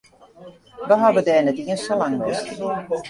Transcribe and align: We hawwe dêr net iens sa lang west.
We 0.87 0.95
hawwe 1.01 1.21
dêr 1.27 1.41
net 1.43 1.57
iens 1.61 1.81
sa 1.85 1.93
lang 1.99 2.17
west. 2.23 2.47